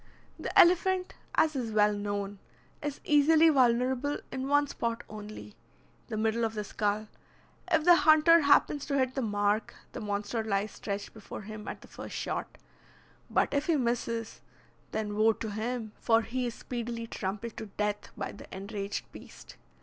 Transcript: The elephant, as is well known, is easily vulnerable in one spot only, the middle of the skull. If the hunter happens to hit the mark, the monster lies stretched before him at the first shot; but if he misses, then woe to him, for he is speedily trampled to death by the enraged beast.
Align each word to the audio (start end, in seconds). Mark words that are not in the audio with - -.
The 0.39 0.57
elephant, 0.59 1.13
as 1.35 1.55
is 1.55 1.71
well 1.71 1.93
known, 1.93 2.39
is 2.81 3.01
easily 3.03 3.49
vulnerable 3.49 4.17
in 4.31 4.47
one 4.47 4.65
spot 4.65 5.03
only, 5.07 5.53
the 6.07 6.17
middle 6.17 6.43
of 6.43 6.55
the 6.55 6.63
skull. 6.63 7.07
If 7.71 7.83
the 7.83 7.97
hunter 7.97 8.41
happens 8.41 8.87
to 8.87 8.97
hit 8.97 9.13
the 9.13 9.21
mark, 9.21 9.75
the 9.91 10.01
monster 10.01 10.43
lies 10.43 10.71
stretched 10.71 11.13
before 11.13 11.43
him 11.43 11.67
at 11.67 11.81
the 11.81 11.87
first 11.87 12.15
shot; 12.15 12.57
but 13.29 13.53
if 13.53 13.67
he 13.67 13.75
misses, 13.75 14.41
then 14.91 15.15
woe 15.15 15.33
to 15.33 15.51
him, 15.51 15.91
for 15.99 16.23
he 16.23 16.47
is 16.47 16.55
speedily 16.55 17.05
trampled 17.05 17.55
to 17.57 17.67
death 17.67 18.09
by 18.17 18.31
the 18.31 18.51
enraged 18.51 19.11
beast. 19.11 19.55